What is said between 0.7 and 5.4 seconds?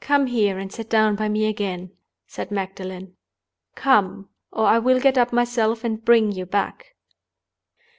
sit down by me again," said Magdalen. "Come—or I will get up